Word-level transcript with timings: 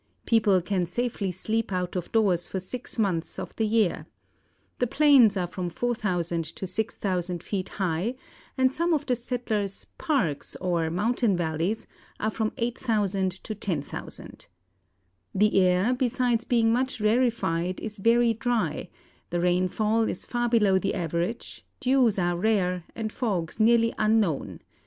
People 0.25 0.63
can 0.63 0.87
safely 0.87 1.31
sleep 1.31 1.71
out 1.71 1.95
of 1.95 2.11
doors 2.11 2.47
for 2.47 2.59
six 2.59 2.97
months 2.97 3.37
of 3.37 3.55
the 3.57 3.67
year. 3.67 4.07
The 4.79 4.87
plains 4.87 5.37
are 5.37 5.45
from 5.45 5.69
4,000 5.69 6.43
to 6.55 6.65
6,000 6.65 7.43
feet 7.43 7.69
high, 7.69 8.15
and 8.57 8.73
some 8.73 8.95
of 8.95 9.05
the 9.05 9.15
settled 9.15 9.71
'parks,' 9.99 10.55
or 10.55 10.89
mountain 10.89 11.37
valleys, 11.37 11.85
are 12.19 12.31
from 12.31 12.51
8,000 12.57 13.29
to 13.43 13.53
10,000. 13.53 14.47
The 15.35 15.61
air, 15.61 15.93
besides 15.93 16.45
being 16.45 16.73
much 16.73 16.99
rarefied, 16.99 17.79
is 17.79 17.99
very 17.99 18.33
dry; 18.33 18.89
the 19.29 19.39
rainfall 19.39 20.09
is 20.09 20.25
far 20.25 20.49
below 20.49 20.79
the 20.79 20.95
average, 20.95 21.63
dews 21.79 22.17
are 22.17 22.35
rare, 22.35 22.85
and 22.95 23.13
fogs 23.13 23.59
nearly 23.59 23.93
unknown. 23.99 24.61